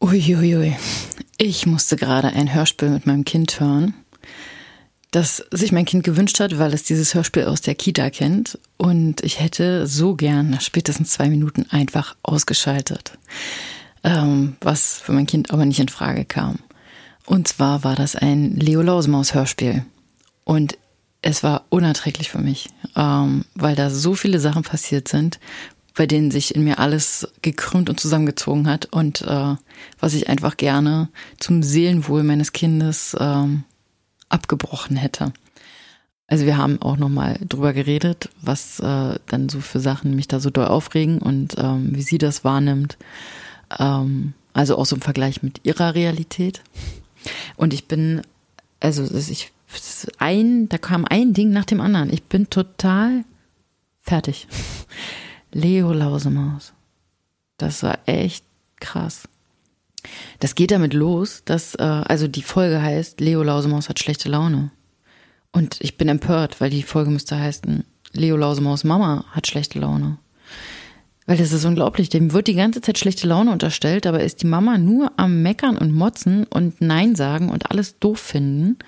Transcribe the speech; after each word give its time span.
Uiuiui. 0.00 0.76
Ich 1.38 1.66
musste 1.66 1.96
gerade 1.96 2.28
ein 2.28 2.52
Hörspiel 2.52 2.90
mit 2.90 3.06
meinem 3.06 3.24
Kind 3.24 3.58
hören, 3.60 3.94
das 5.10 5.44
sich 5.50 5.72
mein 5.72 5.86
Kind 5.86 6.04
gewünscht 6.04 6.38
hat, 6.38 6.58
weil 6.58 6.74
es 6.74 6.82
dieses 6.82 7.14
Hörspiel 7.14 7.44
aus 7.44 7.62
der 7.62 7.74
Kita 7.74 8.10
kennt. 8.10 8.58
Und 8.76 9.22
ich 9.22 9.40
hätte 9.40 9.86
so 9.86 10.14
gern 10.14 10.50
nach 10.50 10.60
spätestens 10.60 11.10
zwei 11.10 11.30
Minuten 11.30 11.66
einfach 11.70 12.14
ausgeschaltet. 12.22 13.16
Ähm, 14.04 14.56
was 14.60 15.00
für 15.00 15.12
mein 15.12 15.26
Kind 15.26 15.50
aber 15.50 15.64
nicht 15.64 15.80
in 15.80 15.88
Frage 15.88 16.24
kam. 16.24 16.58
Und 17.24 17.48
zwar 17.48 17.82
war 17.82 17.96
das 17.96 18.16
ein 18.16 18.54
Leo 18.56 18.82
Lausemaus 18.82 19.34
Hörspiel. 19.34 19.84
Und 20.44 20.76
es 21.22 21.42
war 21.42 21.64
unerträglich 21.70 22.30
für 22.30 22.38
mich, 22.38 22.68
ähm, 22.94 23.46
weil 23.54 23.74
da 23.74 23.90
so 23.90 24.14
viele 24.14 24.38
Sachen 24.38 24.62
passiert 24.62 25.08
sind, 25.08 25.40
bei 25.96 26.06
denen 26.06 26.30
sich 26.30 26.54
in 26.54 26.62
mir 26.62 26.78
alles 26.78 27.26
gekrümmt 27.42 27.90
und 27.90 27.98
zusammengezogen 27.98 28.68
hat 28.68 28.86
und 28.86 29.22
äh, 29.22 29.56
was 29.98 30.14
ich 30.14 30.28
einfach 30.28 30.56
gerne 30.56 31.08
zum 31.40 31.62
Seelenwohl 31.62 32.22
meines 32.22 32.52
Kindes 32.52 33.16
ähm, 33.18 33.64
abgebrochen 34.28 34.96
hätte. 34.96 35.32
Also 36.28 36.44
wir 36.44 36.58
haben 36.58 36.82
auch 36.82 36.96
nochmal 36.96 37.38
drüber 37.48 37.72
geredet, 37.72 38.28
was 38.42 38.78
äh, 38.80 39.18
dann 39.26 39.48
so 39.48 39.60
für 39.60 39.80
Sachen 39.80 40.14
mich 40.14 40.28
da 40.28 40.38
so 40.38 40.50
doll 40.50 40.66
aufregen 40.66 41.18
und 41.18 41.54
ähm, 41.56 41.94
wie 41.94 42.02
sie 42.02 42.18
das 42.18 42.44
wahrnimmt. 42.44 42.98
Ähm, 43.78 44.34
also 44.52 44.76
auch 44.76 44.86
so 44.86 44.96
im 44.96 45.02
Vergleich 45.02 45.42
mit 45.42 45.60
ihrer 45.64 45.94
Realität. 45.94 46.62
Und 47.56 47.72
ich 47.72 47.86
bin, 47.86 48.22
also 48.80 49.02
ich, 49.14 49.52
ein, 50.18 50.68
da 50.68 50.78
kam 50.78 51.04
ein 51.04 51.32
Ding 51.32 51.50
nach 51.50 51.64
dem 51.64 51.80
anderen. 51.80 52.12
Ich 52.12 52.24
bin 52.24 52.50
total 52.50 53.24
fertig. 54.02 54.46
Leo 55.52 55.92
Lausemaus. 55.92 56.72
Das 57.58 57.82
war 57.82 57.98
echt 58.06 58.44
krass. 58.80 59.28
Das 60.38 60.54
geht 60.54 60.70
damit 60.70 60.94
los, 60.94 61.42
dass, 61.44 61.74
äh, 61.74 61.82
also 61.82 62.28
die 62.28 62.42
Folge 62.42 62.80
heißt, 62.80 63.20
Leo 63.20 63.42
Lausemaus 63.42 63.88
hat 63.88 63.98
schlechte 63.98 64.28
Laune. 64.28 64.70
Und 65.52 65.78
ich 65.80 65.96
bin 65.96 66.08
empört, 66.08 66.60
weil 66.60 66.70
die 66.70 66.82
Folge 66.82 67.10
müsste 67.10 67.38
heißen, 67.38 67.84
Leo 68.12 68.36
Lausemaus 68.36 68.84
Mama 68.84 69.24
hat 69.30 69.46
schlechte 69.46 69.78
Laune. 69.78 70.18
Weil 71.26 71.38
das 71.38 71.52
ist 71.52 71.64
unglaublich. 71.64 72.08
Dem 72.08 72.32
wird 72.32 72.46
die 72.46 72.54
ganze 72.54 72.80
Zeit 72.80 72.98
schlechte 72.98 73.26
Laune 73.26 73.50
unterstellt, 73.50 74.06
aber 74.06 74.22
ist 74.22 74.42
die 74.42 74.46
Mama 74.46 74.78
nur 74.78 75.12
am 75.16 75.42
Meckern 75.42 75.76
und 75.76 75.92
Motzen 75.92 76.44
und 76.44 76.80
Nein 76.80 77.16
sagen 77.16 77.48
und 77.48 77.70
alles 77.70 77.98
doof 77.98 78.20
finden 78.20 78.78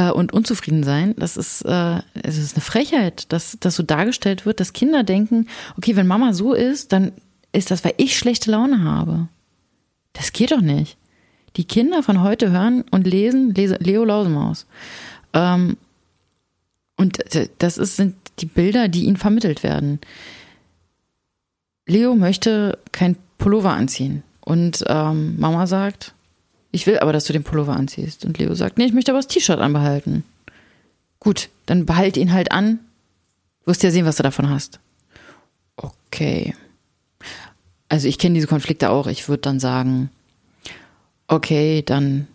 äh, 0.00 0.10
und 0.10 0.32
unzufrieden 0.32 0.82
sein. 0.82 1.14
Das 1.18 1.36
ist, 1.36 1.62
äh, 1.62 2.00
es 2.14 2.38
ist 2.38 2.56
eine 2.56 2.62
Frechheit, 2.62 3.30
dass 3.32 3.56
das 3.60 3.76
so 3.76 3.82
dargestellt 3.82 4.46
wird, 4.46 4.60
dass 4.60 4.72
Kinder 4.72 5.02
denken, 5.02 5.46
okay, 5.76 5.96
wenn 5.96 6.06
Mama 6.06 6.32
so 6.32 6.54
ist, 6.54 6.92
dann 6.92 7.12
ist 7.52 7.70
das, 7.70 7.84
weil 7.84 7.94
ich 7.96 8.16
schlechte 8.16 8.50
Laune 8.50 8.82
habe. 8.84 9.28
Das 10.12 10.32
geht 10.32 10.52
doch 10.52 10.60
nicht. 10.60 10.96
Die 11.56 11.64
Kinder 11.64 12.02
von 12.02 12.22
heute 12.22 12.50
hören 12.50 12.84
und 12.90 13.06
lesen 13.06 13.54
Leo 13.54 14.04
Lausemaus. 14.04 14.66
Ähm, 15.34 15.76
und 16.96 17.18
das 17.58 17.78
ist, 17.78 17.96
sind 17.96 18.14
die 18.38 18.46
Bilder, 18.46 18.88
die 18.88 19.04
ihnen 19.04 19.16
vermittelt 19.16 19.62
werden. 19.62 20.00
Leo 21.86 22.14
möchte 22.14 22.78
kein 22.92 23.16
Pullover 23.38 23.72
anziehen. 23.72 24.22
Und 24.40 24.84
ähm, 24.86 25.38
Mama 25.38 25.66
sagt, 25.66 26.14
ich 26.72 26.86
will 26.86 26.98
aber, 26.98 27.12
dass 27.12 27.24
du 27.24 27.32
den 27.32 27.42
Pullover 27.42 27.74
anziehst. 27.74 28.24
Und 28.24 28.38
Leo 28.38 28.54
sagt, 28.54 28.78
nee, 28.78 28.84
ich 28.84 28.92
möchte 28.92 29.10
aber 29.10 29.18
das 29.18 29.26
T-Shirt 29.26 29.58
anbehalten. 29.58 30.24
Gut, 31.18 31.48
dann 31.66 31.86
behalte 31.86 32.20
ihn 32.20 32.32
halt 32.32 32.52
an. 32.52 32.78
Du 33.60 33.66
wirst 33.66 33.82
ja 33.82 33.90
sehen, 33.90 34.06
was 34.06 34.16
du 34.16 34.22
davon 34.22 34.48
hast. 34.48 34.80
Okay. 35.76 36.54
Also 37.88 38.08
ich 38.08 38.18
kenne 38.18 38.34
diese 38.34 38.46
Konflikte 38.46 38.90
auch. 38.90 39.06
Ich 39.06 39.28
würde 39.28 39.42
dann 39.42 39.60
sagen, 39.60 40.10
okay, 41.26 41.82
dann 41.82 42.28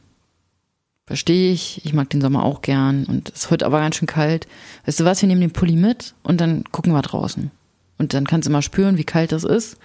verstehe 1.08 1.54
ich. 1.54 1.86
Ich 1.86 1.94
mag 1.94 2.10
den 2.10 2.22
Sommer 2.22 2.44
auch 2.44 2.62
gern. 2.62 3.06
Und 3.06 3.30
es 3.30 3.50
wird 3.50 3.64
aber 3.64 3.80
ganz 3.80 3.96
schön 3.96 4.08
kalt. 4.08 4.48
Weißt 4.86 5.00
du 5.00 5.06
was, 5.06 5.22
wir 5.22 5.28
nehmen 5.28 5.42
den 5.42 5.54
Pulli 5.54 5.76
mit 5.76 6.14
und 6.24 6.42
dann 6.42 6.66
gucken 6.72 6.94
wir 6.94 7.02
draußen. 7.02 7.52
Und 7.98 8.14
dann 8.14 8.28
kannst 8.28 8.48
du 8.48 8.52
mal 8.52 8.62
spüren, 8.62 8.98
wie 8.98 9.06
kalt 9.06 9.32
das 9.32 9.46
ist. 9.46 9.78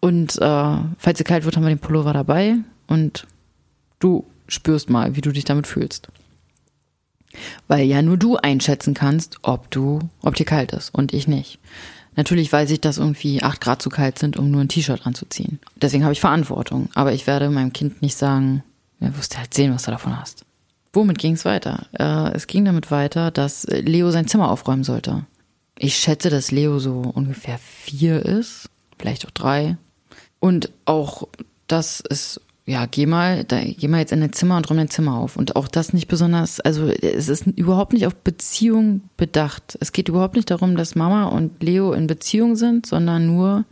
Und 0.00 0.36
äh, 0.38 0.76
falls 0.98 1.20
es 1.20 1.24
kalt 1.24 1.44
wird, 1.44 1.56
haben 1.56 1.64
wir 1.64 1.68
den 1.68 1.78
Pullover 1.78 2.14
dabei. 2.14 2.56
Und 2.86 3.26
Du 4.00 4.26
spürst 4.48 4.90
mal, 4.90 5.14
wie 5.14 5.20
du 5.20 5.30
dich 5.30 5.44
damit 5.44 5.66
fühlst. 5.66 6.08
Weil 7.68 7.86
ja 7.86 8.02
nur 8.02 8.16
du 8.16 8.36
einschätzen 8.36 8.94
kannst, 8.94 9.36
ob 9.42 9.70
du, 9.70 10.00
ob 10.22 10.34
dir 10.34 10.44
kalt 10.44 10.72
ist 10.72 10.92
und 10.92 11.14
ich 11.14 11.28
nicht. 11.28 11.60
Natürlich 12.16 12.52
weiß 12.52 12.70
ich, 12.72 12.80
dass 12.80 12.98
irgendwie 12.98 13.42
acht 13.42 13.60
Grad 13.60 13.80
zu 13.80 13.88
kalt 13.88 14.18
sind, 14.18 14.36
um 14.36 14.50
nur 14.50 14.60
ein 14.60 14.68
T-Shirt 14.68 15.06
anzuziehen. 15.06 15.60
Deswegen 15.76 16.02
habe 16.02 16.12
ich 16.12 16.20
Verantwortung. 16.20 16.88
Aber 16.94 17.12
ich 17.12 17.26
werde 17.28 17.48
meinem 17.50 17.72
Kind 17.72 18.02
nicht 18.02 18.16
sagen, 18.16 18.64
er 18.98 19.16
wirst 19.16 19.38
halt 19.38 19.54
sehen, 19.54 19.72
was 19.72 19.84
du 19.84 19.92
davon 19.92 20.18
hast. 20.18 20.44
Womit 20.92 21.18
ging 21.18 21.34
es 21.34 21.44
weiter? 21.44 21.86
Äh, 21.92 22.34
es 22.34 22.48
ging 22.48 22.64
damit 22.64 22.90
weiter, 22.90 23.30
dass 23.30 23.64
Leo 23.64 24.10
sein 24.10 24.26
Zimmer 24.26 24.50
aufräumen 24.50 24.82
sollte. 24.82 25.24
Ich 25.78 25.96
schätze, 25.96 26.30
dass 26.30 26.50
Leo 26.50 26.78
so 26.80 27.00
ungefähr 27.00 27.58
vier 27.58 28.24
ist, 28.26 28.68
vielleicht 28.98 29.24
auch 29.24 29.30
drei. 29.30 29.76
Und 30.40 30.70
auch, 30.84 31.28
dass 31.68 32.02
es 32.06 32.40
ja, 32.66 32.86
geh 32.86 33.06
mal, 33.06 33.44
da, 33.44 33.60
geh 33.62 33.88
mal 33.88 33.98
jetzt 33.98 34.12
in 34.12 34.20
dein 34.20 34.32
Zimmer 34.32 34.56
und 34.56 34.68
räum 34.68 34.76
dein 34.76 34.90
Zimmer 34.90 35.16
auf. 35.16 35.36
Und 35.36 35.56
auch 35.56 35.66
das 35.66 35.92
nicht 35.92 36.08
besonders, 36.08 36.60
also 36.60 36.86
es 36.86 37.28
ist 37.28 37.46
überhaupt 37.46 37.92
nicht 37.92 38.06
auf 38.06 38.14
Beziehung 38.14 39.02
bedacht. 39.16 39.76
Es 39.80 39.92
geht 39.92 40.08
überhaupt 40.08 40.36
nicht 40.36 40.50
darum, 40.50 40.76
dass 40.76 40.94
Mama 40.94 41.24
und 41.24 41.62
Leo 41.62 41.92
in 41.92 42.06
Beziehung 42.06 42.56
sind, 42.56 42.86
sondern 42.86 43.26
nur 43.26 43.64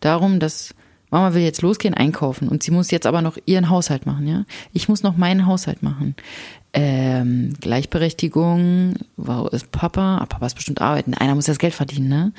darum, 0.00 0.40
dass 0.40 0.74
Mama 1.10 1.34
will 1.34 1.42
jetzt 1.42 1.62
losgehen, 1.62 1.94
einkaufen 1.94 2.48
und 2.48 2.62
sie 2.62 2.70
muss 2.70 2.90
jetzt 2.90 3.06
aber 3.06 3.22
noch 3.22 3.38
ihren 3.46 3.70
Haushalt 3.70 4.06
machen, 4.06 4.26
ja. 4.26 4.44
Ich 4.72 4.88
muss 4.88 5.02
noch 5.02 5.16
meinen 5.16 5.46
Haushalt 5.46 5.82
machen. 5.82 6.16
Ähm, 6.72 7.54
Gleichberechtigung, 7.60 8.94
wow, 9.16 9.50
ist 9.52 9.70
Papa, 9.70 10.18
ah, 10.18 10.26
Papa 10.26 10.46
ist 10.46 10.56
bestimmt 10.56 10.80
arbeiten, 10.80 11.14
einer 11.14 11.34
muss 11.34 11.46
das 11.46 11.58
Geld 11.58 11.74
verdienen, 11.74 12.08
ne? 12.08 12.32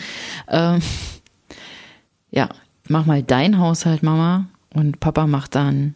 Ähm, 0.49 0.81
ja, 2.29 2.49
mach 2.89 3.05
mal 3.05 3.23
deinen 3.23 3.57
Haushalt, 3.57 4.03
Mama, 4.03 4.47
und 4.77 4.99
Papa 4.99 5.25
macht 5.25 5.55
dann 5.55 5.95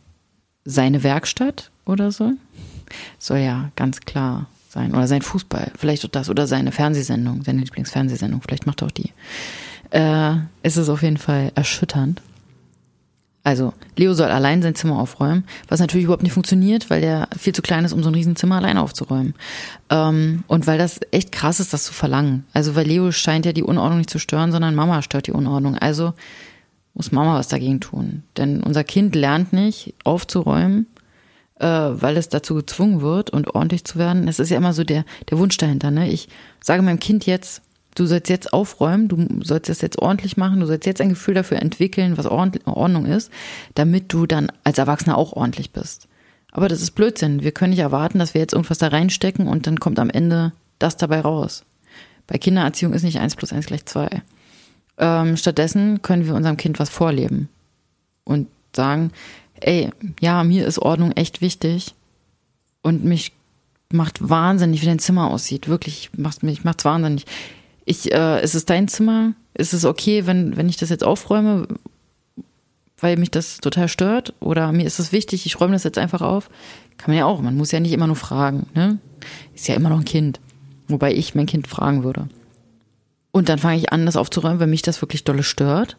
seine 0.66 1.04
Werkstatt 1.04 1.70
oder 1.86 2.12
so. 2.12 2.34
Soll 3.20 3.40
ja 3.40 3.72
ganz 3.76 4.02
klar 4.02 4.48
sein. 4.70 4.94
Oder 4.94 5.08
sein 5.08 5.22
Fußball, 5.22 5.72
vielleicht 5.78 6.04
auch 6.04 6.10
das. 6.10 6.30
Oder 6.30 6.48
seine 6.48 6.72
Fernsehsendung, 6.72 7.44
seine 7.44 7.62
Lieblingsfernsehsendung, 7.62 8.42
vielleicht 8.42 8.66
macht 8.66 8.82
er 8.82 8.88
auch 8.88 8.92
die. 8.92 9.12
Äh, 9.92 10.36
ist 10.64 10.78
es 10.78 10.90
auf 10.90 11.04
jeden 11.04 11.18
Fall 11.18 11.52
erschütternd. 11.54 12.22
Also, 13.44 13.74
Leo 13.98 14.14
soll 14.14 14.30
allein 14.30 14.62
sein 14.62 14.76
Zimmer 14.76 15.00
aufräumen, 15.00 15.46
was 15.68 15.80
natürlich 15.80 16.06
überhaupt 16.06 16.24
nicht 16.24 16.34
funktioniert, 16.34 16.90
weil 16.90 17.02
der 17.02 17.28
viel 17.38 17.54
zu 17.54 17.64
klein 17.64 17.86
ist, 17.86 17.94
um 17.94 18.04
so 18.04 18.10
ein 18.10 18.16
Riesenzimmer 18.16 18.58
allein 18.58 18.78
aufzuräumen. 18.78 19.34
Ähm, 19.90 20.44
und 20.48 20.68
weil 20.68 20.78
das 20.78 21.00
echt 21.12 21.32
krass 21.32 21.60
ist, 21.60 21.74
das 21.74 21.84
zu 21.84 21.94
verlangen. 21.94 22.46
Also, 22.54 22.76
weil 22.76 22.88
Leo 22.88 23.12
scheint 23.12 23.46
ja 23.46 23.54
die 23.54 23.64
Unordnung 23.64 24.00
nicht 24.00 24.10
zu 24.10 24.20
stören, 24.20 24.52
sondern 24.52 24.76
Mama 24.76 25.02
stört 25.02 25.28
die 25.28 25.32
Unordnung. 25.32 25.78
Also 25.78 26.14
muss 26.94 27.12
Mama 27.12 27.38
was 27.38 27.48
dagegen 27.48 27.80
tun. 27.80 28.24
Denn 28.38 28.62
unser 28.62 28.84
Kind 28.84 29.16
lernt 29.16 29.54
nicht 29.54 29.94
aufzuräumen, 30.04 30.88
äh, 31.60 31.66
weil 31.66 32.18
es 32.18 32.30
dazu 32.30 32.56
gezwungen 32.56 33.02
wird 33.02 33.30
und 33.30 33.54
ordentlich 33.56 33.86
zu 33.86 33.98
werden. 33.98 34.28
Es 34.28 34.40
ist 34.40 34.50
ja 34.50 34.58
immer 34.58 34.74
so 34.74 34.84
der, 34.84 35.06
der 35.30 35.38
Wunsch 35.38 35.58
dahinter. 35.58 35.92
Ne? 35.92 36.10
Ich 36.10 36.28
sage 36.62 36.82
meinem 36.82 37.00
Kind 37.00 37.26
jetzt, 37.26 37.62
du 37.96 38.06
sollst 38.06 38.30
jetzt 38.30 38.54
aufräumen, 38.54 39.08
du 39.08 39.28
sollst 39.44 39.70
das 39.70 39.82
jetzt 39.82 40.00
ordentlich 40.00 40.38
machen, 40.38 40.60
du 40.60 40.66
sollst 40.66 40.86
jetzt 40.86 41.02
ein 41.02 41.10
Gefühl 41.10 41.34
dafür 41.34 41.62
entwickeln, 41.62 42.18
was 42.18 42.26
Ordnung 42.26 43.06
ist, 43.06 43.32
damit 43.76 44.12
du 44.14 44.26
dann 44.26 44.52
als 44.64 44.78
Erwachsener 44.78 45.18
auch 45.18 45.34
ordentlich 45.34 45.72
bist. 45.72 46.08
Aber 46.52 46.68
das 46.68 46.82
ist 46.82 46.92
Blödsinn. 46.92 47.44
Wir 47.44 47.52
können 47.52 47.72
nicht 47.72 47.80
erwarten, 47.80 48.20
dass 48.20 48.34
wir 48.34 48.42
jetzt 48.42 48.54
irgendwas 48.54 48.78
da 48.78 48.88
reinstecken 48.88 49.48
und 49.48 49.68
dann 49.68 49.80
kommt 49.80 50.00
am 50.00 50.10
Ende 50.10 50.52
das 50.80 50.98
dabei 50.98 51.22
raus. 51.22 51.64
Bei 52.28 52.38
Kindererziehung 52.38 52.94
ist 52.94 53.04
nicht 53.04 53.20
eins 53.20 53.36
plus 53.36 53.54
eins 53.54 53.66
gleich 53.66 53.86
zwei. 53.86 54.22
Ähm, 54.98 55.38
stattdessen 55.38 56.02
können 56.02 56.26
wir 56.26 56.36
unserem 56.36 56.58
Kind 56.58 56.80
was 56.80 56.90
vorleben 56.90 57.50
und 58.24 58.48
sagen, 58.76 59.12
ey, 59.60 59.90
ja, 60.20 60.44
mir 60.44 60.66
ist 60.66 60.80
Ordnung 60.80 61.12
echt 61.14 61.42
wichtig 61.42 61.96
und 62.82 63.04
mich 63.04 63.32
macht 63.92 64.28
wahnsinnig, 64.30 64.82
wie 64.82 64.86
dein 64.86 65.00
Zimmer 65.00 65.30
aussieht. 65.30 65.68
Wirklich, 65.68 66.10
macht 66.18 66.44
mich 66.44 66.64
macht's 66.64 66.86
wahnsinnig. 66.86 67.26
Ich, 67.86 68.12
äh, 68.14 68.44
ist 68.44 68.56
es 68.56 68.66
dein 68.66 68.88
Zimmer? 68.88 69.34
Ist 69.54 69.74
es 69.74 69.86
okay, 69.86 70.26
wenn, 70.26 70.56
wenn 70.56 70.70
ich 70.70 70.78
das 70.78 70.90
jetzt 70.90 71.04
aufräume, 71.04 71.68
weil 72.98 73.18
mich 73.18 73.32
das 73.32 73.58
total 73.58 73.88
stört? 73.88 74.34
Oder 74.40 74.72
mir 74.72 74.86
ist 74.86 75.00
es 75.00 75.12
wichtig, 75.12 75.46
ich 75.46 75.60
räume 75.60 75.74
das 75.74 75.84
jetzt 75.84 75.98
einfach 75.98 76.22
auf? 76.22 76.50
Kann 76.98 77.12
man 77.12 77.18
ja 77.18 77.26
auch. 77.26 77.42
Man 77.42 77.58
muss 77.58 77.72
ja 77.72 77.80
nicht 77.80 77.92
immer 77.92 78.08
nur 78.08 78.16
fragen. 78.16 78.68
Ne? 78.74 79.00
Ist 79.56 79.68
ja 79.68 79.76
immer 79.76 79.90
noch 79.90 80.00
ein 80.00 80.06
Kind. 80.06 80.40
Wobei 80.88 81.14
ich 81.14 81.36
mein 81.36 81.48
Kind 81.48 81.68
fragen 81.68 82.04
würde. 82.04 82.28
Und 83.32 83.50
dann 83.50 83.60
fange 83.60 83.78
ich 83.78 83.92
an, 83.92 84.06
das 84.06 84.18
aufzuräumen, 84.18 84.60
wenn 84.60 84.70
mich 84.70 84.82
das 84.82 85.02
wirklich 85.02 85.24
dolle 85.24 85.44
stört. 85.44 85.98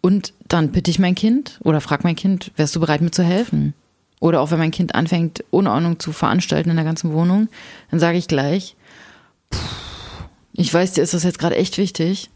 Und 0.00 0.32
dann 0.48 0.70
bitte 0.72 0.90
ich 0.90 0.98
mein 0.98 1.14
Kind 1.14 1.58
oder 1.62 1.80
frag 1.80 2.04
mein 2.04 2.16
Kind, 2.16 2.52
wärst 2.56 2.74
du 2.76 2.80
bereit, 2.80 3.00
mir 3.00 3.10
zu 3.10 3.22
helfen? 3.22 3.74
Oder 4.20 4.40
auch 4.40 4.50
wenn 4.50 4.58
mein 4.58 4.70
Kind 4.70 4.94
anfängt, 4.94 5.44
Unordnung 5.50 5.98
zu 5.98 6.12
veranstalten 6.12 6.70
in 6.70 6.76
der 6.76 6.84
ganzen 6.84 7.12
Wohnung, 7.12 7.48
dann 7.90 8.00
sage 8.00 8.18
ich 8.18 8.28
gleich, 8.28 8.76
ich 10.52 10.72
weiß, 10.72 10.92
dir 10.92 11.02
ist 11.02 11.14
das 11.14 11.24
jetzt 11.24 11.38
gerade 11.38 11.56
echt 11.56 11.78
wichtig. 11.78 12.30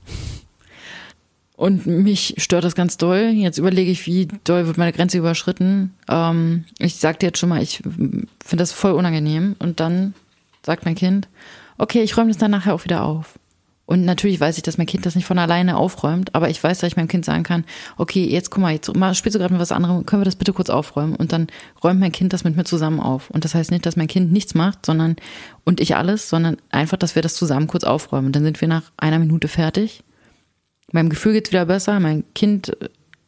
Und 1.57 1.87
mich 1.87 2.35
stört 2.39 2.65
das 2.65 2.75
ganz 2.75 2.97
doll. 2.97 3.31
Jetzt 3.33 3.59
überlege 3.59 3.91
ich, 3.91 4.07
wie 4.07 4.27
doll 4.45 4.67
wird 4.67 4.77
meine 4.77 4.93
Grenze 4.93 5.19
überschritten. 5.19 5.95
Ähm, 6.09 6.65
ich 6.79 6.97
sag 6.97 7.21
dir 7.21 7.27
jetzt 7.27 7.39
schon 7.39 7.49
mal, 7.49 7.63
ich 7.63 7.77
finde 7.77 8.63
das 8.63 8.73
voll 8.73 8.93
unangenehm. 8.93 9.55
Und 9.61 9.79
dann 9.79 10.15
sagt 10.65 10.85
mein 10.85 10.97
Kind, 10.97 11.29
okay, 11.79 12.03
ich 12.03 12.17
räume 12.17 12.29
das 12.29 12.39
dann 12.39 12.51
nachher 12.51 12.75
auch 12.75 12.85
wieder 12.85 13.05
auf. 13.05 13.39
Und 13.87 14.05
natürlich 14.05 14.41
weiß 14.41 14.57
ich, 14.57 14.63
dass 14.63 14.79
mein 14.79 14.87
Kind 14.87 15.05
das 15.05 15.15
nicht 15.15 15.27
von 15.27 15.39
alleine 15.39 15.77
aufräumt, 15.77 16.35
aber 16.35 16.49
ich 16.49 16.63
weiß, 16.63 16.79
dass 16.79 16.89
ich 16.89 16.97
meinem 16.97 17.09
Kind 17.09 17.25
sagen 17.25 17.43
kann, 17.43 17.65
okay, 17.99 18.25
jetzt 18.25 18.51
guck 18.51 18.63
mal, 18.63 18.73
jetzt 18.73 18.87
spielst 18.87 19.35
du 19.35 19.39
gerade 19.39 19.53
mit 19.53 19.61
was 19.61 19.73
anderem, 19.73 20.07
können 20.07 20.23
wir 20.23 20.25
das 20.25 20.37
bitte 20.37 20.55
kurz 20.55 20.71
aufräumen? 20.71 21.15
Und 21.15 21.33
dann 21.33 21.49
räumt 21.83 22.01
mein 22.01 22.13
Kind 22.13 22.33
das 22.33 22.45
mit 22.45 22.57
mir 22.57 22.65
zusammen 22.65 22.99
auf. 22.99 23.29
Und 23.29 23.45
das 23.45 23.55
heißt 23.55 23.71
nicht, 23.71 23.85
dass 23.85 23.97
mein 23.97 24.07
Kind 24.07 24.33
nichts 24.33 24.55
macht, 24.55 24.87
sondern 24.87 25.17
und 25.65 25.81
ich 25.81 25.97
alles, 25.97 26.31
sondern 26.31 26.57
einfach, 26.71 26.97
dass 26.97 27.15
wir 27.15 27.21
das 27.21 27.35
zusammen 27.35 27.67
kurz 27.67 27.85
aufräumen. 27.85 28.27
Und 28.27 28.37
dann 28.37 28.45
sind 28.45 28.61
wir 28.63 28.69
nach 28.69 28.91
einer 28.97 29.19
Minute 29.19 29.49
fertig. 29.49 30.03
Meinem 30.91 31.11
Gefühl 31.11 31.35
geht's 31.35 31.53
wieder 31.53 31.67
besser. 31.67 32.01
Mein 32.01 32.25
Kind 32.35 32.75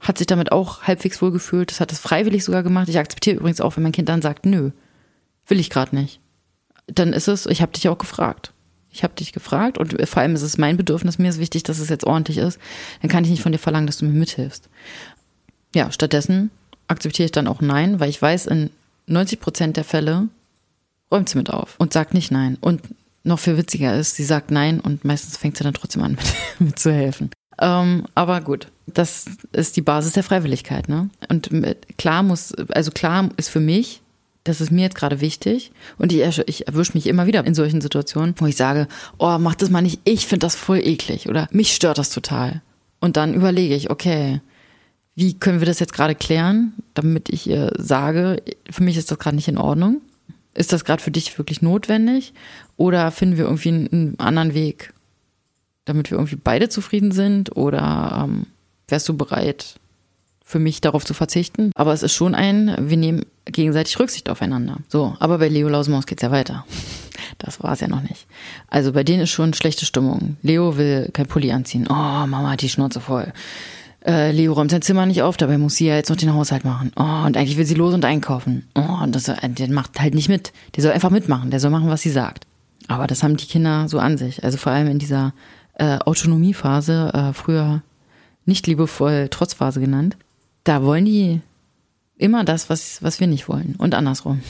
hat 0.00 0.16
sich 0.16 0.26
damit 0.26 0.52
auch 0.52 0.84
halbwegs 0.84 1.20
wohl 1.20 1.32
gefühlt. 1.32 1.70
Das 1.70 1.80
hat 1.80 1.92
es 1.92 1.98
freiwillig 1.98 2.44
sogar 2.44 2.62
gemacht. 2.62 2.88
Ich 2.88 2.98
akzeptiere 2.98 3.36
übrigens 3.36 3.60
auch, 3.60 3.76
wenn 3.76 3.82
mein 3.82 3.92
Kind 3.92 4.08
dann 4.08 4.22
sagt, 4.22 4.46
nö, 4.46 4.70
will 5.46 5.60
ich 5.60 5.68
gerade 5.68 5.94
nicht. 5.94 6.20
Dann 6.86 7.12
ist 7.12 7.28
es, 7.28 7.44
ich 7.44 7.60
habe 7.60 7.72
dich 7.72 7.88
auch 7.90 7.98
gefragt 7.98 8.52
ich 8.96 9.04
habe 9.04 9.14
dich 9.14 9.32
gefragt 9.32 9.76
und 9.76 9.94
vor 10.08 10.22
allem 10.22 10.34
ist 10.34 10.42
es 10.42 10.56
mein 10.56 10.76
Bedürfnis, 10.76 11.18
mir 11.18 11.28
ist 11.28 11.38
wichtig, 11.38 11.62
dass 11.64 11.78
es 11.78 11.90
jetzt 11.90 12.04
ordentlich 12.04 12.38
ist, 12.38 12.58
dann 13.02 13.10
kann 13.10 13.24
ich 13.24 13.30
nicht 13.30 13.42
von 13.42 13.52
dir 13.52 13.58
verlangen, 13.58 13.86
dass 13.86 13.98
du 13.98 14.06
mir 14.06 14.12
mithilfst. 14.12 14.68
Ja, 15.74 15.92
stattdessen 15.92 16.50
akzeptiere 16.88 17.26
ich 17.26 17.32
dann 17.32 17.46
auch 17.46 17.60
Nein, 17.60 18.00
weil 18.00 18.08
ich 18.08 18.20
weiß, 18.20 18.46
in 18.46 18.70
90 19.06 19.38
Prozent 19.40 19.76
der 19.76 19.84
Fälle 19.84 20.28
räumt 21.12 21.28
sie 21.28 21.36
mit 21.36 21.50
auf 21.50 21.74
und 21.78 21.92
sagt 21.92 22.14
nicht 22.14 22.30
Nein. 22.30 22.56
Und 22.60 22.82
noch 23.22 23.38
viel 23.38 23.58
witziger 23.58 23.94
ist, 23.98 24.16
sie 24.16 24.24
sagt 24.24 24.50
Nein 24.50 24.80
und 24.80 25.04
meistens 25.04 25.36
fängt 25.36 25.58
sie 25.58 25.64
dann 25.64 25.74
trotzdem 25.74 26.02
an, 26.02 26.12
mit, 26.58 26.60
mit 26.60 26.78
zu 26.78 26.90
helfen. 26.90 27.30
Ähm, 27.58 28.06
aber 28.14 28.40
gut, 28.40 28.68
das 28.86 29.26
ist 29.52 29.76
die 29.76 29.82
Basis 29.82 30.12
der 30.12 30.22
Freiwilligkeit, 30.22 30.88
ne? 30.88 31.10
Und 31.28 31.50
klar 31.98 32.22
muss, 32.22 32.54
also 32.54 32.90
klar 32.90 33.28
ist 33.36 33.50
für 33.50 33.60
mich, 33.60 34.00
das 34.48 34.60
ist 34.60 34.70
mir 34.70 34.82
jetzt 34.82 34.96
gerade 34.96 35.20
wichtig. 35.20 35.72
Und 35.98 36.12
ich, 36.12 36.38
ich 36.46 36.66
erwische 36.66 36.92
mich 36.94 37.06
immer 37.06 37.26
wieder 37.26 37.44
in 37.44 37.54
solchen 37.54 37.80
Situationen, 37.80 38.34
wo 38.38 38.46
ich 38.46 38.56
sage, 38.56 38.88
oh, 39.18 39.38
mach 39.38 39.54
das 39.54 39.70
mal 39.70 39.82
nicht, 39.82 40.00
ich 40.04 40.26
finde 40.26 40.46
das 40.46 40.54
voll 40.54 40.78
eklig 40.78 41.28
oder 41.28 41.48
mich 41.50 41.74
stört 41.74 41.98
das 41.98 42.10
total. 42.10 42.62
Und 43.00 43.16
dann 43.16 43.34
überlege 43.34 43.74
ich, 43.74 43.90
okay, 43.90 44.40
wie 45.14 45.34
können 45.34 45.60
wir 45.60 45.66
das 45.66 45.80
jetzt 45.80 45.92
gerade 45.92 46.14
klären, 46.14 46.74
damit 46.94 47.28
ich 47.28 47.46
ihr 47.46 47.72
sage, 47.76 48.42
für 48.70 48.82
mich 48.82 48.96
ist 48.96 49.10
das 49.10 49.18
gerade 49.18 49.36
nicht 49.36 49.48
in 49.48 49.58
Ordnung? 49.58 50.00
Ist 50.54 50.72
das 50.72 50.84
gerade 50.84 51.02
für 51.02 51.10
dich 51.10 51.36
wirklich 51.38 51.62
notwendig? 51.62 52.32
Oder 52.76 53.10
finden 53.10 53.36
wir 53.36 53.44
irgendwie 53.44 53.68
einen, 53.68 54.14
anderen 54.18 54.54
Weg, 54.54 54.92
damit 55.84 56.10
wir 56.10 56.18
irgendwie 56.18 56.36
beide 56.36 56.68
zufrieden 56.68 57.12
sind? 57.12 57.56
Oder 57.56 58.24
ähm, 58.24 58.46
wärst 58.88 59.08
du 59.08 59.16
bereit, 59.16 59.76
für 60.48 60.60
mich 60.60 60.80
darauf 60.80 61.04
zu 61.04 61.12
verzichten. 61.12 61.72
Aber 61.74 61.92
es 61.92 62.04
ist 62.04 62.14
schon 62.14 62.36
ein, 62.36 62.76
wir 62.78 62.96
nehmen 62.96 63.26
gegenseitig 63.46 63.98
Rücksicht 63.98 64.30
aufeinander. 64.30 64.76
So, 64.88 65.16
aber 65.18 65.38
bei 65.38 65.48
Leo 65.48 65.68
Lausemaus 65.68 66.06
geht's 66.06 66.22
ja 66.22 66.30
weiter. 66.30 66.64
Das 67.38 67.62
war 67.62 67.72
es 67.72 67.80
ja 67.80 67.88
noch 67.88 68.02
nicht. 68.02 68.26
Also 68.68 68.92
bei 68.92 69.02
denen 69.02 69.22
ist 69.22 69.30
schon 69.30 69.52
schlechte 69.52 69.84
Stimmung. 69.84 70.36
Leo 70.42 70.78
will 70.78 71.10
kein 71.12 71.26
Pulli 71.26 71.50
anziehen. 71.50 71.86
Oh, 71.88 71.92
Mama 71.92 72.50
hat 72.52 72.62
die 72.62 72.68
Schnauze 72.68 73.00
voll. 73.00 73.32
Äh, 74.06 74.30
Leo 74.32 74.52
räumt 74.52 74.70
sein 74.70 74.80
Zimmer 74.80 75.04
nicht 75.04 75.22
auf, 75.22 75.36
dabei 75.36 75.58
muss 75.58 75.74
sie 75.74 75.86
ja 75.86 75.96
jetzt 75.96 76.08
noch 76.08 76.16
den 76.16 76.32
Haushalt 76.32 76.64
machen. 76.64 76.92
Oh, 76.96 77.26
und 77.26 77.36
eigentlich 77.36 77.56
will 77.56 77.66
sie 77.66 77.74
los 77.74 77.92
und 77.92 78.04
einkaufen. 78.04 78.66
Oh, 78.74 79.02
und 79.02 79.14
das, 79.14 79.28
äh, 79.28 79.48
der 79.48 79.68
macht 79.68 80.00
halt 80.00 80.14
nicht 80.14 80.28
mit. 80.28 80.52
Der 80.76 80.82
soll 80.82 80.92
einfach 80.92 81.10
mitmachen. 81.10 81.50
Der 81.50 81.60
soll 81.60 81.70
machen, 81.70 81.90
was 81.90 82.02
sie 82.02 82.10
sagt. 82.10 82.46
Aber 82.88 83.06
das 83.06 83.22
haben 83.22 83.36
die 83.36 83.46
Kinder 83.46 83.88
so 83.88 83.98
an 83.98 84.16
sich. 84.16 84.44
Also 84.44 84.56
vor 84.56 84.72
allem 84.72 84.88
in 84.88 84.98
dieser 84.98 85.34
äh, 85.74 85.98
Autonomiephase, 85.98 87.10
äh, 87.12 87.32
früher 87.32 87.82
nicht 88.46 88.66
liebevoll 88.66 89.28
Trotzphase 89.28 89.80
genannt 89.80 90.16
da 90.66 90.82
wollen 90.82 91.04
die 91.04 91.40
immer 92.18 92.44
das, 92.44 92.68
was, 92.68 93.02
was 93.02 93.20
wir 93.20 93.26
nicht 93.26 93.48
wollen. 93.48 93.76
Und 93.78 93.94
andersrum. 93.94 94.42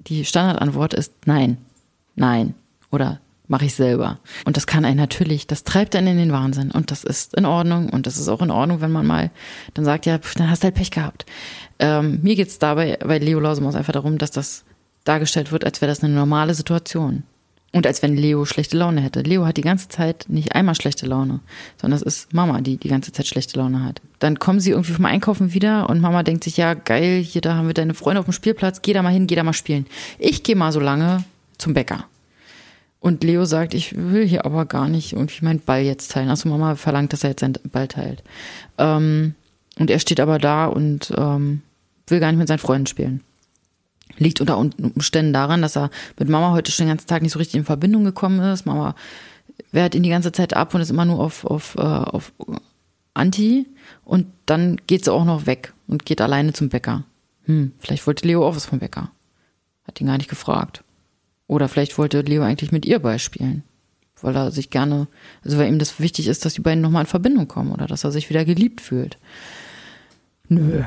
Die 0.00 0.24
Standardantwort 0.24 0.94
ist 0.94 1.12
nein, 1.26 1.58
nein 2.16 2.54
oder 2.90 3.20
mache 3.46 3.66
ich 3.66 3.74
selber. 3.74 4.18
Und 4.44 4.56
das 4.56 4.66
kann 4.66 4.84
einen 4.84 4.96
natürlich, 4.96 5.46
das 5.46 5.64
treibt 5.64 5.94
einen 5.94 6.08
in 6.08 6.16
den 6.16 6.32
Wahnsinn. 6.32 6.70
Und 6.70 6.90
das 6.90 7.04
ist 7.04 7.34
in 7.34 7.46
Ordnung. 7.46 7.90
Und 7.90 8.06
das 8.06 8.16
ist 8.16 8.28
auch 8.28 8.42
in 8.42 8.50
Ordnung, 8.50 8.80
wenn 8.80 8.92
man 8.92 9.06
mal 9.06 9.30
dann 9.74 9.84
sagt, 9.84 10.06
ja, 10.06 10.18
pf, 10.18 10.34
dann 10.34 10.50
hast 10.50 10.62
du 10.62 10.66
halt 10.66 10.74
Pech 10.74 10.90
gehabt. 10.90 11.26
Ähm, 11.78 12.20
mir 12.22 12.36
geht's 12.36 12.58
dabei 12.58 12.98
bei 13.04 13.18
Leo 13.18 13.40
Lausemaus 13.40 13.74
einfach 13.74 13.92
darum, 13.92 14.18
dass 14.18 14.30
das 14.30 14.64
dargestellt 15.04 15.52
wird, 15.52 15.64
als 15.64 15.80
wäre 15.80 15.90
das 15.90 16.02
eine 16.02 16.14
normale 16.14 16.54
Situation. 16.54 17.24
Und 17.72 17.86
als 17.86 18.02
wenn 18.02 18.16
Leo 18.16 18.44
schlechte 18.46 18.76
Laune 18.76 19.00
hätte. 19.00 19.20
Leo 19.20 19.46
hat 19.46 19.56
die 19.56 19.62
ganze 19.62 19.88
Zeit 19.88 20.24
nicht 20.28 20.56
einmal 20.56 20.74
schlechte 20.74 21.06
Laune, 21.06 21.38
sondern 21.80 21.96
es 21.96 22.02
ist 22.02 22.34
Mama, 22.34 22.60
die 22.60 22.78
die 22.78 22.88
ganze 22.88 23.12
Zeit 23.12 23.28
schlechte 23.28 23.58
Laune 23.58 23.84
hat. 23.84 24.00
Dann 24.18 24.40
kommen 24.40 24.58
sie 24.58 24.70
irgendwie 24.70 24.92
vom 24.92 25.04
Einkaufen 25.04 25.54
wieder 25.54 25.88
und 25.88 26.00
Mama 26.00 26.24
denkt 26.24 26.42
sich, 26.42 26.56
ja 26.56 26.74
geil, 26.74 27.20
hier 27.22 27.40
da 27.40 27.54
haben 27.54 27.68
wir 27.68 27.74
deine 27.74 27.94
Freunde 27.94 28.18
auf 28.18 28.26
dem 28.26 28.32
Spielplatz, 28.32 28.82
geh 28.82 28.92
da 28.92 29.02
mal 29.02 29.12
hin, 29.12 29.28
geh 29.28 29.36
da 29.36 29.44
mal 29.44 29.52
spielen. 29.52 29.86
Ich 30.18 30.42
gehe 30.42 30.56
mal 30.56 30.72
so 30.72 30.80
lange 30.80 31.24
zum 31.58 31.74
Bäcker. 31.74 32.06
Und 32.98 33.22
Leo 33.24 33.44
sagt, 33.44 33.72
ich 33.72 33.96
will 33.96 34.26
hier 34.26 34.44
aber 34.44 34.66
gar 34.66 34.88
nicht 34.88 35.12
irgendwie 35.12 35.44
meinen 35.44 35.60
Ball 35.60 35.82
jetzt 35.82 36.10
teilen. 36.10 36.28
Also 36.28 36.48
Mama 36.48 36.74
verlangt, 36.74 37.12
dass 37.12 37.24
er 37.24 37.30
jetzt 37.30 37.40
seinen 37.40 37.54
Ball 37.70 37.88
teilt. 37.88 38.22
Ähm, 38.78 39.34
und 39.78 39.90
er 39.90 40.00
steht 40.00 40.20
aber 40.20 40.38
da 40.38 40.66
und 40.66 41.12
ähm, 41.16 41.62
will 42.08 42.20
gar 42.20 42.30
nicht 42.30 42.38
mit 42.38 42.48
seinen 42.48 42.58
Freunden 42.58 42.86
spielen. 42.86 43.22
Liegt 44.18 44.40
unter 44.40 44.58
Umständen 44.58 45.32
daran, 45.32 45.62
dass 45.62 45.76
er 45.76 45.90
mit 46.18 46.28
Mama 46.28 46.52
heute 46.52 46.70
schon 46.70 46.86
den 46.86 46.90
ganzen 46.90 47.06
Tag 47.06 47.22
nicht 47.22 47.32
so 47.32 47.38
richtig 47.38 47.56
in 47.56 47.64
Verbindung 47.64 48.04
gekommen 48.04 48.40
ist. 48.40 48.66
Mama 48.66 48.94
wehrt 49.72 49.94
ihn 49.94 50.02
die 50.02 50.10
ganze 50.10 50.32
Zeit 50.32 50.54
ab 50.54 50.74
und 50.74 50.80
ist 50.80 50.90
immer 50.90 51.04
nur 51.04 51.20
auf, 51.20 51.44
auf, 51.44 51.76
äh, 51.76 51.80
auf 51.80 52.32
Anti. 53.14 53.66
Und 54.04 54.26
dann 54.46 54.80
geht 54.86 55.04
sie 55.04 55.12
auch 55.12 55.24
noch 55.24 55.46
weg 55.46 55.72
und 55.86 56.06
geht 56.06 56.20
alleine 56.20 56.52
zum 56.52 56.68
Bäcker. 56.68 57.04
Hm, 57.44 57.72
vielleicht 57.78 58.06
wollte 58.06 58.26
Leo 58.26 58.46
auch 58.46 58.56
was 58.56 58.66
vom 58.66 58.78
Bäcker. 58.78 59.10
Hat 59.84 60.00
ihn 60.00 60.06
gar 60.06 60.18
nicht 60.18 60.30
gefragt. 60.30 60.84
Oder 61.46 61.68
vielleicht 61.68 61.98
wollte 61.98 62.20
Leo 62.20 62.42
eigentlich 62.42 62.72
mit 62.72 62.86
ihr 62.86 62.98
beispielen. 62.98 63.64
Weil 64.22 64.36
er 64.36 64.50
sich 64.50 64.70
gerne, 64.70 65.08
also 65.42 65.58
weil 65.58 65.68
ihm 65.68 65.78
das 65.78 65.98
wichtig 65.98 66.28
ist, 66.28 66.44
dass 66.44 66.54
die 66.54 66.60
beiden 66.60 66.82
nochmal 66.82 67.04
in 67.04 67.08
Verbindung 67.08 67.48
kommen 67.48 67.72
oder 67.72 67.86
dass 67.86 68.04
er 68.04 68.12
sich 68.12 68.28
wieder 68.28 68.44
geliebt 68.44 68.80
fühlt. 68.80 69.18
Nö, 70.48 70.84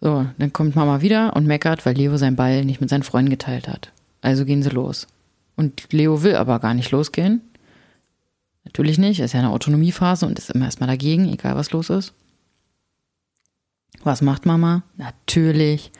so, 0.00 0.26
dann 0.38 0.52
kommt 0.52 0.76
Mama 0.76 1.00
wieder 1.00 1.34
und 1.34 1.46
meckert, 1.46 1.84
weil 1.84 1.96
Leo 1.96 2.16
seinen 2.16 2.36
Ball 2.36 2.64
nicht 2.64 2.80
mit 2.80 2.90
seinen 2.90 3.02
Freunden 3.02 3.30
geteilt 3.30 3.68
hat. 3.68 3.92
Also 4.20 4.44
gehen 4.44 4.62
sie 4.62 4.70
los. 4.70 5.06
Und 5.56 5.92
Leo 5.92 6.22
will 6.22 6.36
aber 6.36 6.60
gar 6.60 6.74
nicht 6.74 6.90
losgehen. 6.92 7.40
Natürlich 8.64 8.98
nicht, 8.98 9.18
ist 9.18 9.32
ja 9.32 9.40
eine 9.40 9.50
Autonomiephase 9.50 10.26
und 10.26 10.38
ist 10.38 10.50
immer 10.50 10.66
erstmal 10.66 10.88
dagegen, 10.88 11.32
egal 11.32 11.56
was 11.56 11.72
los 11.72 11.90
ist. 11.90 12.12
Was 14.04 14.22
macht 14.22 14.46
Mama? 14.46 14.82
Natürlich. 14.96 15.90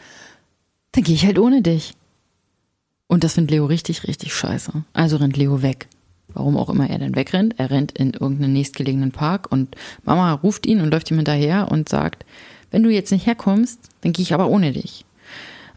Dann 0.93 1.03
gehe 1.03 1.15
ich 1.15 1.27
halt 1.27 1.39
ohne 1.39 1.63
dich. 1.63 1.95
Und 3.09 3.25
das 3.25 3.35
findet 3.35 3.51
Leo 3.53 3.67
richtig, 3.67 4.07
richtig 4.07 4.33
scheiße. 4.35 4.85
Also 4.93 5.17
rennt 5.17 5.37
Leo 5.37 5.63
weg. 5.63 5.89
Warum 6.29 6.57
auch 6.57 6.69
immer 6.69 6.89
er 6.89 6.99
denn 6.99 7.17
wegrennt. 7.17 7.59
Er 7.59 7.71
rennt 7.71 7.93
in 7.93 8.13
irgendeinen 8.13 8.53
nächstgelegenen 8.53 9.13
Park 9.13 9.51
und 9.51 9.75
Mama 10.05 10.33
ruft 10.35 10.67
ihn 10.67 10.81
und 10.81 10.91
läuft 10.91 11.11
ihm 11.11 11.17
hinterher 11.17 11.71
und 11.73 11.89
sagt, 11.89 12.25
wenn 12.71 12.83
du 12.83 12.91
jetzt 12.91 13.13
nicht 13.13 13.27
herkommst, 13.27 13.81
dann 14.01 14.13
gehe 14.13 14.23
ich 14.23 14.35
aber 14.35 14.49
ohne 14.49 14.73
dich. 14.73 15.05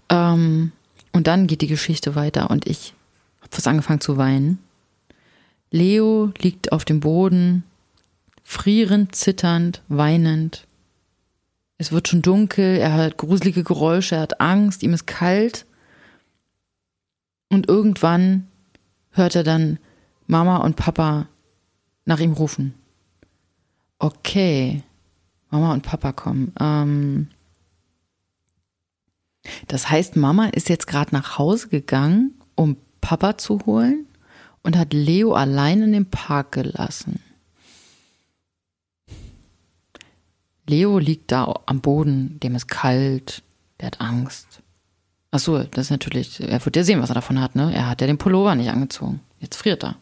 Ähm, 0.09 0.71
und 1.13 1.27
dann 1.27 1.47
geht 1.47 1.61
die 1.61 1.67
Geschichte 1.67 2.15
weiter 2.15 2.49
und 2.49 2.67
ich 2.67 2.93
habe 3.41 3.49
fast 3.51 3.67
angefangen 3.67 4.01
zu 4.01 4.17
weinen. 4.17 4.59
Leo 5.71 6.31
liegt 6.37 6.71
auf 6.71 6.85
dem 6.85 6.99
Boden, 6.99 7.63
frierend, 8.43 9.15
zitternd, 9.15 9.81
weinend. 9.87 10.67
Es 11.77 11.91
wird 11.91 12.07
schon 12.07 12.21
dunkel, 12.21 12.77
er 12.77 12.93
hat 12.93 13.17
gruselige 13.17 13.63
Geräusche, 13.63 14.15
er 14.15 14.21
hat 14.21 14.41
Angst, 14.41 14.83
ihm 14.83 14.93
ist 14.93 15.07
kalt. 15.07 15.65
Und 17.49 17.67
irgendwann 17.67 18.47
hört 19.11 19.35
er 19.35 19.43
dann 19.43 19.79
Mama 20.27 20.57
und 20.57 20.75
Papa 20.75 21.27
nach 22.05 22.19
ihm 22.19 22.33
rufen. 22.33 22.73
Okay, 23.99 24.83
Mama 25.51 25.73
und 25.73 25.83
Papa 25.83 26.11
kommen. 26.13 26.53
Ähm, 26.59 27.27
das 29.67 29.89
heißt, 29.89 30.15
Mama 30.15 30.47
ist 30.47 30.69
jetzt 30.69 30.87
gerade 30.87 31.13
nach 31.13 31.37
Hause 31.37 31.67
gegangen, 31.67 32.33
um 32.55 32.77
Papa 33.01 33.37
zu 33.37 33.59
holen 33.65 34.05
und 34.63 34.77
hat 34.77 34.93
Leo 34.93 35.33
allein 35.33 35.81
in 35.81 35.93
den 35.93 36.09
Park 36.09 36.53
gelassen. 36.53 37.19
Leo 40.67 40.99
liegt 40.99 41.31
da 41.31 41.53
am 41.65 41.81
Boden, 41.81 42.39
dem 42.39 42.55
ist 42.55 42.67
kalt, 42.67 43.43
der 43.79 43.87
hat 43.87 43.99
Angst. 43.99 44.61
Ach 45.31 45.39
so, 45.39 45.63
das 45.63 45.85
ist 45.85 45.91
natürlich, 45.91 46.39
er 46.39 46.63
wird 46.63 46.75
ja 46.75 46.83
sehen, 46.83 47.01
was 47.01 47.09
er 47.09 47.15
davon 47.15 47.41
hat, 47.41 47.55
ne? 47.55 47.73
Er 47.73 47.89
hat 47.89 48.01
ja 48.01 48.07
den 48.07 48.17
Pullover 48.17 48.55
nicht 48.55 48.69
angezogen. 48.69 49.21
Jetzt 49.39 49.55
friert 49.55 49.83
er. 49.83 49.95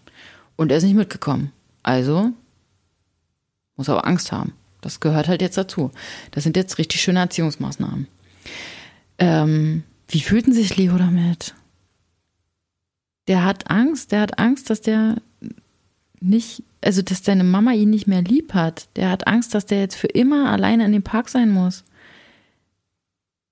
Und 0.57 0.71
er 0.71 0.77
ist 0.77 0.83
nicht 0.83 0.95
mitgekommen. 0.95 1.53
Also 1.81 2.31
muss 3.77 3.87
er 3.87 3.97
auch 3.97 4.03
Angst 4.03 4.31
haben. 4.31 4.53
Das 4.81 4.99
gehört 4.99 5.27
halt 5.27 5.41
jetzt 5.41 5.57
dazu. 5.57 5.91
Das 6.31 6.43
sind 6.43 6.55
jetzt 6.55 6.77
richtig 6.77 7.01
schöne 7.01 7.19
Erziehungsmaßnahmen. 7.19 8.07
Ähm, 9.17 9.83
wie 10.07 10.21
fühlten 10.21 10.53
sich 10.53 10.77
Leo 10.77 10.97
damit? 10.97 11.53
Der 13.27 13.45
hat 13.45 13.69
Angst, 13.69 14.11
der 14.11 14.21
hat 14.21 14.39
Angst, 14.39 14.69
dass 14.69 14.81
der 14.81 15.17
nicht, 16.19 16.63
also 16.81 17.01
dass 17.01 17.21
deine 17.21 17.43
Mama 17.43 17.71
ihn 17.73 17.89
nicht 17.89 18.07
mehr 18.07 18.21
lieb 18.21 18.53
hat. 18.53 18.87
Der 18.95 19.09
hat 19.09 19.27
Angst, 19.27 19.53
dass 19.53 19.65
der 19.65 19.79
jetzt 19.79 19.95
für 19.95 20.07
immer 20.07 20.49
alleine 20.49 20.85
in 20.85 20.91
dem 20.91 21.03
Park 21.03 21.29
sein 21.29 21.51
muss. 21.51 21.83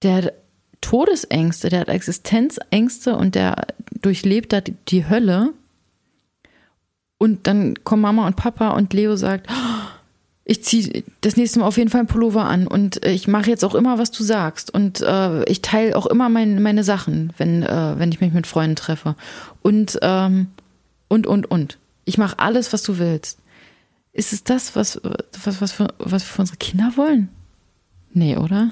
Der 0.01 0.15
hat 0.15 0.33
Todesängste, 0.81 1.69
der 1.69 1.81
hat 1.81 1.89
Existenzängste 1.89 3.15
und 3.15 3.35
der 3.35 3.67
durchlebt 4.01 4.53
da 4.53 4.61
die 4.61 5.07
Hölle. 5.07 5.53
Und 7.17 7.47
dann 7.47 7.83
kommen 7.83 8.03
Mama 8.03 8.27
und 8.27 8.35
Papa 8.35 8.69
und 8.69 8.93
Leo 8.93 9.15
sagt, 9.15 9.47
oh, 9.49 9.76
ich 10.49 10.63
ziehe 10.63 11.03
das 11.19 11.35
nächste 11.35 11.59
Mal 11.59 11.65
auf 11.65 11.75
jeden 11.75 11.89
Fall 11.89 11.99
einen 11.99 12.07
Pullover 12.07 12.45
an 12.45 12.67
und 12.67 13.05
äh, 13.05 13.11
ich 13.11 13.27
mache 13.27 13.49
jetzt 13.49 13.65
auch 13.65 13.75
immer, 13.75 13.97
was 13.97 14.11
du 14.11 14.23
sagst. 14.23 14.73
Und 14.73 15.01
äh, 15.01 15.43
ich 15.43 15.61
teile 15.61 15.93
auch 15.93 16.05
immer 16.05 16.29
mein, 16.29 16.61
meine 16.63 16.85
Sachen, 16.85 17.33
wenn, 17.37 17.63
äh, 17.63 17.99
wenn 17.99 18.13
ich 18.13 18.21
mich 18.21 18.31
mit 18.31 18.47
Freunden 18.47 18.77
treffe. 18.77 19.17
Und, 19.61 19.99
ähm, 20.01 20.47
und, 21.09 21.27
und, 21.27 21.51
und. 21.51 21.77
Ich 22.05 22.17
mache 22.17 22.39
alles, 22.39 22.71
was 22.71 22.81
du 22.81 22.97
willst. 22.97 23.39
Ist 24.13 24.31
es 24.31 24.45
das, 24.45 24.73
was, 24.77 25.01
was, 25.43 25.59
was, 25.59 25.73
für, 25.73 25.89
was 25.99 26.23
wir 26.23 26.33
für 26.33 26.41
unsere 26.41 26.57
Kinder 26.57 26.93
wollen? 26.95 27.27
Nee, 28.13 28.37
oder? 28.37 28.71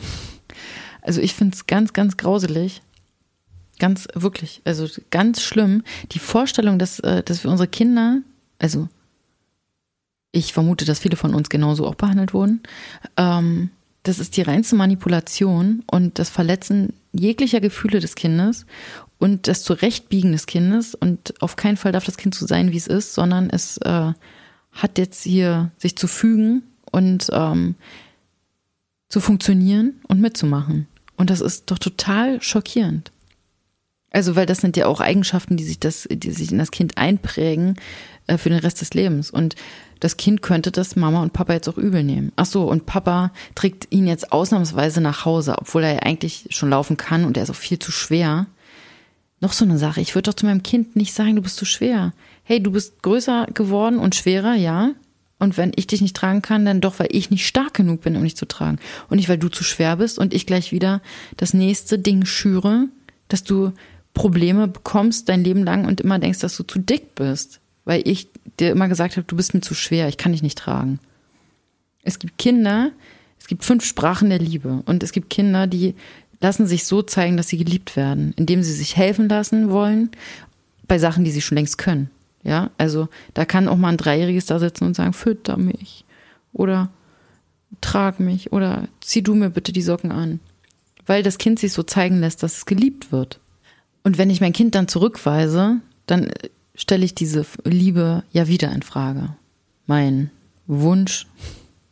Also 1.01 1.19
ich 1.19 1.33
finde 1.33 1.55
es 1.55 1.67
ganz, 1.67 1.91
ganz 1.91 2.15
grauselig. 2.15 2.81
Ganz, 3.79 4.07
wirklich, 4.13 4.61
also 4.63 4.87
ganz 5.11 5.41
schlimm. 5.41 5.83
Die 6.13 6.19
Vorstellung, 6.19 6.79
dass, 6.79 7.01
äh, 7.01 7.21
dass 7.21 7.43
wir 7.43 7.51
unsere 7.51 7.67
Kinder, 7.67 8.21
also 8.59 8.87
ich 10.35 10.53
vermute, 10.53 10.85
dass 10.85 10.99
viele 10.99 11.17
von 11.17 11.33
uns 11.33 11.49
genauso 11.49 11.87
auch 11.87 11.95
behandelt 11.95 12.33
wurden, 12.33 12.61
ähm, 13.17 13.69
das 14.03 14.19
ist 14.19 14.37
die 14.37 14.43
reinste 14.43 14.75
Manipulation 14.75 15.83
und 15.87 16.19
das 16.19 16.29
Verletzen 16.29 16.93
jeglicher 17.11 17.59
Gefühle 17.59 17.99
des 17.99 18.13
Kindes 18.13 18.67
und 19.17 19.47
das 19.47 19.63
Zurechtbiegen 19.63 20.31
des 20.31 20.45
Kindes. 20.45 20.93
Und 20.93 21.41
auf 21.41 21.55
keinen 21.55 21.77
Fall 21.77 21.91
darf 21.91 22.05
das 22.05 22.17
Kind 22.17 22.35
so 22.35 22.45
sein, 22.45 22.71
wie 22.71 22.77
es 22.77 22.85
ist, 22.85 23.15
sondern 23.15 23.49
es 23.49 23.77
äh, 23.77 24.13
hat 24.71 24.97
jetzt 24.99 25.23
hier 25.23 25.71
sich 25.77 25.97
zu 25.97 26.07
fügen 26.07 26.63
und 26.91 27.29
ähm, 27.31 27.75
zu 29.09 29.21
funktionieren 29.21 29.95
und 30.07 30.21
mitzumachen. 30.21 30.87
Und 31.17 31.31
das 31.31 31.41
ist 31.41 31.71
doch 31.71 31.79
total 31.79 32.41
schockierend. 32.43 33.11
Also, 34.11 34.35
weil 34.35 34.45
das 34.45 34.59
sind 34.59 34.77
ja 34.77 34.85
auch 34.85 35.01
Eigenschaften, 35.01 35.57
die 35.57 35.63
sich 35.63 35.79
das, 35.79 36.07
die 36.09 36.31
sich 36.31 36.51
in 36.51 36.57
das 36.57 36.71
Kind 36.71 36.97
einprägen 36.97 37.75
äh, 38.27 38.37
für 38.37 38.49
den 38.49 38.59
Rest 38.59 38.81
des 38.81 38.93
Lebens. 38.93 39.31
Und 39.31 39.55
das 39.99 40.17
Kind 40.17 40.41
könnte 40.41 40.71
das 40.71 40.95
Mama 40.95 41.21
und 41.21 41.33
Papa 41.33 41.53
jetzt 41.53 41.67
auch 41.67 41.77
übel 41.77 42.03
nehmen. 42.03 42.31
Ach 42.35 42.45
so, 42.45 42.63
und 42.69 42.85
Papa 42.85 43.31
trägt 43.55 43.87
ihn 43.91 44.07
jetzt 44.07 44.31
ausnahmsweise 44.31 45.01
nach 45.01 45.25
Hause, 45.25 45.55
obwohl 45.57 45.83
er 45.83 45.93
ja 45.93 45.99
eigentlich 45.99 46.47
schon 46.49 46.69
laufen 46.69 46.97
kann 46.97 47.25
und 47.25 47.37
er 47.37 47.43
ist 47.43 47.49
auch 47.49 47.55
viel 47.55 47.79
zu 47.79 47.91
schwer. 47.91 48.47
Noch 49.41 49.53
so 49.53 49.65
eine 49.65 49.77
Sache. 49.77 50.01
Ich 50.01 50.15
würde 50.15 50.29
doch 50.29 50.35
zu 50.35 50.45
meinem 50.45 50.63
Kind 50.63 50.95
nicht 50.95 51.13
sagen, 51.13 51.35
du 51.35 51.41
bist 51.41 51.57
zu 51.57 51.65
schwer. 51.65 52.13
Hey, 52.43 52.61
du 52.61 52.71
bist 52.71 53.01
größer 53.03 53.47
geworden 53.53 53.99
und 53.99 54.15
schwerer, 54.15 54.55
ja. 54.55 54.91
Und 55.37 55.57
wenn 55.57 55.73
ich 55.75 55.87
dich 55.87 56.01
nicht 56.01 56.15
tragen 56.15 56.41
kann, 56.41 56.65
dann 56.65 56.81
doch, 56.81 56.99
weil 56.99 57.09
ich 57.11 57.29
nicht 57.29 57.45
stark 57.45 57.73
genug 57.73 58.01
bin, 58.01 58.15
um 58.15 58.23
dich 58.23 58.37
zu 58.37 58.47
tragen. 58.47 58.79
Und 59.09 59.17
nicht, 59.17 59.27
weil 59.27 59.37
du 59.37 59.49
zu 59.49 59.63
schwer 59.63 59.97
bist 59.97 60.17
und 60.17 60.33
ich 60.33 60.45
gleich 60.45 60.71
wieder 60.71 61.01
das 61.37 61.53
nächste 61.53 61.99
Ding 61.99 62.25
schüre, 62.25 62.87
dass 63.27 63.43
du 63.43 63.73
Probleme 64.13 64.67
bekommst 64.67 65.27
dein 65.27 65.43
Leben 65.43 65.63
lang 65.63 65.85
und 65.85 65.99
immer 66.01 66.19
denkst, 66.19 66.39
dass 66.39 66.55
du 66.55 66.63
zu 66.63 66.79
dick 66.79 67.15
bist. 67.15 67.59
Weil 67.83 68.01
ich 68.07 68.29
dir 68.59 68.71
immer 68.71 68.87
gesagt 68.87 69.17
habe, 69.17 69.27
du 69.27 69.35
bist 69.35 69.53
mir 69.53 69.61
zu 69.61 69.73
schwer, 69.73 70.07
ich 70.07 70.17
kann 70.17 70.31
dich 70.31 70.43
nicht 70.43 70.57
tragen. 70.57 70.99
Es 72.03 72.19
gibt 72.19 72.37
Kinder, 72.37 72.91
es 73.39 73.47
gibt 73.47 73.63
fünf 73.63 73.85
Sprachen 73.85 74.29
der 74.29 74.39
Liebe. 74.39 74.83
Und 74.85 75.03
es 75.03 75.11
gibt 75.11 75.29
Kinder, 75.29 75.67
die 75.67 75.95
lassen 76.41 76.67
sich 76.67 76.85
so 76.85 77.01
zeigen, 77.01 77.37
dass 77.37 77.47
sie 77.47 77.57
geliebt 77.57 77.95
werden, 77.95 78.33
indem 78.37 78.63
sie 78.63 78.73
sich 78.73 78.95
helfen 78.97 79.29
lassen 79.29 79.69
wollen 79.69 80.11
bei 80.87 80.99
Sachen, 80.99 81.23
die 81.23 81.31
sie 81.31 81.41
schon 81.41 81.57
längst 81.57 81.77
können. 81.77 82.09
Ja, 82.43 82.69
also 82.77 83.07
da 83.33 83.43
kann 83.45 83.67
auch 83.67 83.77
mal 83.77 83.89
ein 83.89 83.97
Dreijähriges 83.97 84.45
da 84.45 84.59
sitzen 84.59 84.85
und 84.85 84.95
sagen, 84.95 85.13
fütter 85.13 85.57
mich 85.57 86.05
oder 86.53 86.89
trag 87.81 88.19
mich 88.19 88.51
oder 88.51 88.87
zieh 89.01 89.23
du 89.23 89.33
mir 89.33 89.49
bitte 89.49 89.73
die 89.73 89.81
Socken 89.81 90.11
an. 90.11 90.39
Weil 91.07 91.23
das 91.23 91.37
Kind 91.39 91.59
sich 91.59 91.73
so 91.73 91.83
zeigen 91.83 92.19
lässt, 92.19 92.43
dass 92.43 92.57
es 92.57 92.65
geliebt 92.65 93.11
wird. 93.11 93.39
Und 94.03 94.17
wenn 94.17 94.29
ich 94.29 94.41
mein 94.41 94.53
Kind 94.53 94.75
dann 94.75 94.87
zurückweise, 94.87 95.81
dann 96.05 96.31
stelle 96.75 97.05
ich 97.05 97.15
diese 97.15 97.45
Liebe 97.63 98.23
ja 98.31 98.47
wieder 98.47 98.71
in 98.71 98.81
Frage. 98.81 99.35
Mein 99.87 100.31
Wunsch, 100.67 101.27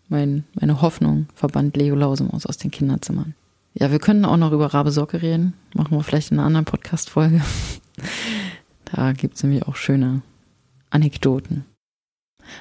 mein, 0.10 0.44
meine 0.54 0.82
Hoffnung 0.82 1.28
verband 1.36 1.78
Leo 1.78 1.96
Lausemaus 1.96 2.46
aus 2.46 2.58
den 2.58 2.72
Kinderzimmern. 2.72 3.36
Ja, 3.74 3.92
wir 3.92 4.00
können 4.00 4.26
auch 4.26 4.38
noch 4.38 4.52
über 4.52 4.74
Rabe 4.74 4.92
Socke 4.92 5.22
reden. 5.22 5.54
Machen 5.74 5.98
wir 5.98 6.04
vielleicht 6.04 6.32
in 6.32 6.38
einer 6.38 6.48
anderen 6.48 6.66
Podcast-Folge. 6.66 7.42
Da 8.96 9.12
gibt 9.14 9.38
es 9.38 9.44
nämlich 9.44 9.64
auch 9.64 9.76
schöne 9.76 10.22
Anekdoten. 10.92 11.66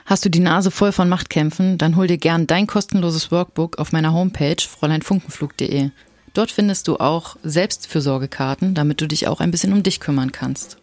Hast 0.06 0.24
du 0.24 0.30
die 0.30 0.40
Nase 0.40 0.70
voll 0.70 0.90
von 0.90 1.08
Machtkämpfen, 1.08 1.76
dann 1.76 1.96
hol 1.96 2.06
dir 2.06 2.16
gern 2.16 2.46
dein 2.46 2.66
kostenloses 2.66 3.30
Workbook 3.30 3.78
auf 3.78 3.92
meiner 3.92 4.14
Homepage 4.14 4.56
fräuleinfunkenflug.de. 4.58 5.90
Dort 6.32 6.50
findest 6.50 6.88
du 6.88 6.96
auch 6.96 7.36
Selbstfürsorgekarten, 7.42 8.74
damit 8.74 9.02
du 9.02 9.08
dich 9.08 9.28
auch 9.28 9.40
ein 9.40 9.50
bisschen 9.50 9.74
um 9.74 9.82
dich 9.82 10.00
kümmern 10.00 10.32
kannst. 10.32 10.78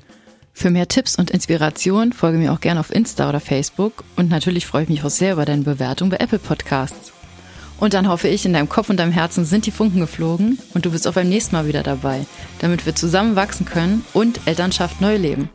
Für 0.60 0.72
mehr 0.72 0.90
Tipps 0.90 1.16
und 1.16 1.32
Inspiration 1.32 2.12
folge 2.12 2.38
mir 2.38 2.52
auch 2.52 2.60
gerne 2.60 2.82
auf 2.82 2.94
Insta 2.94 3.30
oder 3.30 3.40
Facebook 3.40 4.04
und 4.18 4.30
natürlich 4.30 4.66
freue 4.66 4.84
ich 4.84 4.90
mich 4.90 5.06
auch 5.06 5.10
sehr 5.10 5.32
über 5.32 5.46
deine 5.46 5.62
Bewertung 5.62 6.10
bei 6.10 6.18
Apple 6.18 6.38
Podcasts. 6.38 7.14
Und 7.80 7.94
dann 7.94 8.10
hoffe 8.10 8.28
ich, 8.28 8.46
in 8.46 8.52
deinem 8.52 8.68
Kopf 8.68 8.90
und 8.90 8.98
deinem 8.98 9.14
Herzen 9.14 9.46
sind 9.46 9.68
die 9.68 9.72
Funken 9.72 10.02
geflogen 10.02 10.60
und 10.74 10.86
du 10.86 10.92
bist 10.92 11.08
auch 11.08 11.14
beim 11.14 11.30
nächsten 11.30 11.56
Mal 11.56 11.66
wieder 11.66 11.82
dabei, 11.82 12.26
damit 12.60 12.86
wir 12.86 12.94
zusammen 12.94 13.38
wachsen 13.38 13.66
können 13.66 14.04
und 14.12 14.42
Elternschaft 14.48 15.00
neu 15.00 15.16
leben. 15.16 15.50